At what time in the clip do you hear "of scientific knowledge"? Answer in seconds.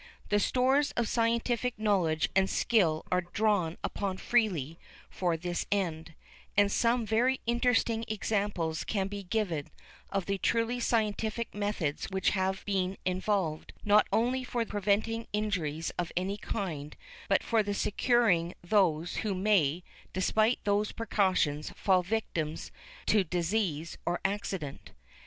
0.93-2.29